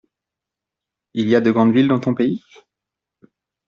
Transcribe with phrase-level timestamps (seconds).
[1.13, 2.41] Il y a de grandes villes dans ton pays?